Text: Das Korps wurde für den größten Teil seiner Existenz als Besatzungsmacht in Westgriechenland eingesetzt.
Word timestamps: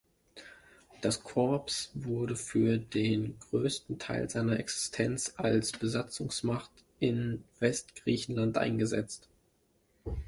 Das 1.03 1.21
Korps 1.23 1.91
wurde 1.93 2.35
für 2.35 2.79
den 2.79 3.37
größten 3.37 3.99
Teil 3.99 4.27
seiner 4.31 4.57
Existenz 4.59 5.35
als 5.37 5.73
Besatzungsmacht 5.73 6.71
in 6.99 7.43
Westgriechenland 7.59 8.57
eingesetzt. 8.57 9.29